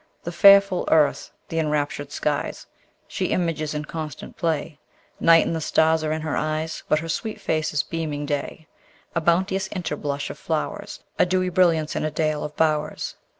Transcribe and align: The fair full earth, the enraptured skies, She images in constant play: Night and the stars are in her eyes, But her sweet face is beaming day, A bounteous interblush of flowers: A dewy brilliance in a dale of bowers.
The 0.23 0.31
fair 0.31 0.61
full 0.61 0.89
earth, 0.91 1.29
the 1.49 1.59
enraptured 1.59 2.11
skies, 2.11 2.65
She 3.07 3.25
images 3.27 3.75
in 3.75 3.85
constant 3.85 4.35
play: 4.35 4.79
Night 5.19 5.45
and 5.45 5.55
the 5.55 5.61
stars 5.61 6.03
are 6.03 6.11
in 6.11 6.21
her 6.23 6.35
eyes, 6.35 6.81
But 6.89 6.97
her 7.01 7.07
sweet 7.07 7.39
face 7.39 7.71
is 7.71 7.83
beaming 7.83 8.25
day, 8.25 8.65
A 9.13 9.21
bounteous 9.21 9.67
interblush 9.67 10.31
of 10.31 10.39
flowers: 10.39 11.01
A 11.19 11.25
dewy 11.27 11.49
brilliance 11.49 11.95
in 11.95 12.03
a 12.03 12.09
dale 12.09 12.43
of 12.43 12.55
bowers. 12.55 13.13